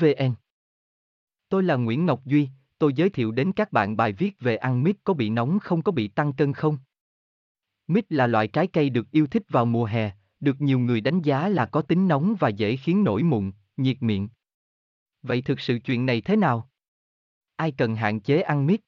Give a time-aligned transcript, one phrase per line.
[0.00, 0.34] vn
[1.48, 4.82] tôi là nguyễn ngọc duy tôi giới thiệu đến các bạn bài viết về ăn
[4.82, 6.78] mít có bị nóng không có bị tăng cân không
[7.86, 11.22] mít là loại trái cây được yêu thích vào mùa hè được nhiều người đánh
[11.22, 14.28] giá là có tính nóng và dễ khiến nổi mụn nhiệt miệng
[15.22, 16.70] Vậy thực sự chuyện này thế nào?
[17.56, 18.80] Ai cần hạn chế ăn mít?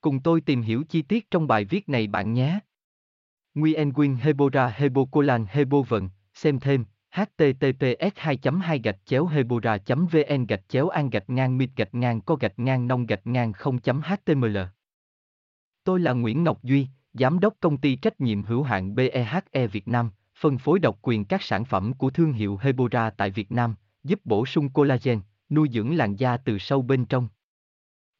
[0.00, 2.60] Cùng tôi tìm hiểu chi tiết trong bài viết này bạn nhé.
[3.54, 6.84] Nguyen Nguyen Hebora Hebocolan Hebovận, xem thêm
[7.16, 12.20] https 2 2 gạch chéo hebora vn gạch chéo an gạch ngang mít gạch ngang
[12.20, 14.58] co gạch ngang nông gạch ngang 0 html
[15.84, 19.88] Tôi là Nguyễn Ngọc Duy, Giám đốc công ty trách nhiệm hữu hạn BEHE Việt
[19.88, 23.74] Nam, phân phối độc quyền các sản phẩm của thương hiệu Hebora tại Việt Nam,
[24.04, 27.28] giúp bổ sung collagen, nuôi dưỡng làn da từ sâu bên trong.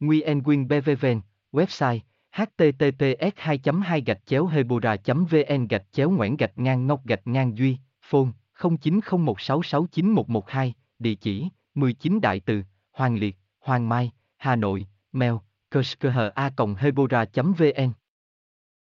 [0.00, 1.20] Nguyen Quyên BVVN,
[1.52, 1.98] website
[2.32, 7.58] https 2 2 gạch chéo hebora vn gạch chéo ngoãn gạch ngang ngọc gạch ngang
[7.58, 8.28] duy phone
[8.62, 15.34] 0901669112 địa chỉ 19 đại từ, hoàng liệt, hoàng mai, hà nội, mail
[15.70, 16.30] kerskha
[16.78, 17.92] hebora vn